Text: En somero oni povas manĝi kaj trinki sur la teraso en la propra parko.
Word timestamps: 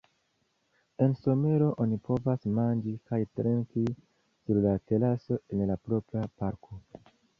En 1.07 1.11
somero 1.25 1.67
oni 1.83 1.99
povas 2.07 2.47
manĝi 2.59 2.93
kaj 3.11 3.19
trinki 3.41 3.83
sur 3.93 4.63
la 4.67 4.73
teraso 4.93 5.39
en 5.59 5.65
la 5.73 5.77
propra 5.87 6.25
parko. 6.43 6.81